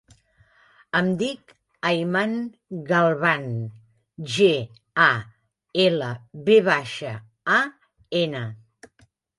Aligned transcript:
Em 0.99 1.09
dic 1.19 1.53
Ayman 1.89 2.33
Galvan: 2.87 3.47
ge, 4.37 4.51
a, 5.05 5.09
ela, 5.89 6.13
ve 6.51 6.61
baixa, 6.71 7.17
a, 7.61 7.65
ena. 8.27 8.45